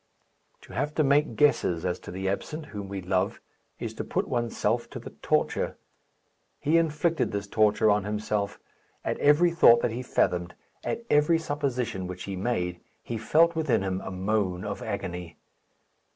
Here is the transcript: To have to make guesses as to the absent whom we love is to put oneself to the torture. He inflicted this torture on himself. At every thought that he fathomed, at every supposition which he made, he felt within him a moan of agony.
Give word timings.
To 0.61 0.73
have 0.73 0.95
to 0.95 1.03
make 1.03 1.35
guesses 1.35 1.85
as 1.85 1.99
to 1.99 2.09
the 2.09 2.27
absent 2.27 2.65
whom 2.73 2.89
we 2.89 3.03
love 3.03 3.39
is 3.79 3.93
to 3.93 4.03
put 4.03 4.27
oneself 4.27 4.89
to 4.89 4.97
the 4.99 5.11
torture. 5.11 5.77
He 6.59 6.77
inflicted 6.79 7.31
this 7.31 7.45
torture 7.45 7.91
on 7.91 8.03
himself. 8.03 8.59
At 9.05 9.19
every 9.19 9.51
thought 9.51 9.83
that 9.83 9.91
he 9.91 10.01
fathomed, 10.01 10.55
at 10.83 11.05
every 11.11 11.37
supposition 11.37 12.07
which 12.07 12.23
he 12.23 12.35
made, 12.35 12.79
he 13.03 13.19
felt 13.19 13.55
within 13.55 13.83
him 13.83 14.01
a 14.01 14.09
moan 14.09 14.65
of 14.65 14.81
agony. 14.81 15.37